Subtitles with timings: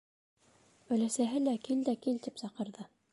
[0.95, 2.87] Өләсәһе лә, кил дә кил, тип саҡырҙы.